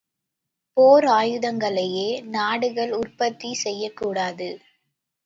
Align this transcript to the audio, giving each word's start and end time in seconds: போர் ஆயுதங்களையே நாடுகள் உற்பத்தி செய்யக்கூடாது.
போர் 0.77 1.05
ஆயுதங்களையே 1.09 2.07
நாடுகள் 2.29 2.91
உற்பத்தி 2.91 3.53
செய்யக்கூடாது. 3.53 4.49